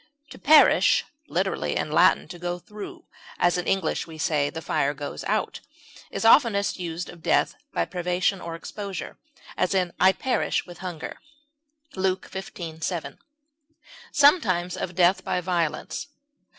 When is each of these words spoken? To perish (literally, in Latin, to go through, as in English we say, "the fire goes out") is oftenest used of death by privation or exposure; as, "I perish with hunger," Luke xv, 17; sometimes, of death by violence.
To 0.31 0.39
perish 0.39 1.05
(literally, 1.27 1.75
in 1.75 1.91
Latin, 1.91 2.27
to 2.29 2.39
go 2.39 2.57
through, 2.57 3.03
as 3.37 3.55
in 3.55 3.67
English 3.67 4.07
we 4.07 4.17
say, 4.17 4.49
"the 4.49 4.59
fire 4.59 4.95
goes 4.95 5.23
out") 5.25 5.59
is 6.09 6.25
oftenest 6.25 6.79
used 6.79 7.07
of 7.07 7.21
death 7.21 7.53
by 7.71 7.85
privation 7.85 8.41
or 8.41 8.55
exposure; 8.55 9.19
as, 9.55 9.75
"I 9.99 10.11
perish 10.13 10.65
with 10.65 10.79
hunger," 10.79 11.19
Luke 11.95 12.31
xv, 12.31 12.83
17; 12.83 13.19
sometimes, 14.11 14.75
of 14.75 14.95
death 14.95 15.23
by 15.23 15.39
violence. 15.39 16.07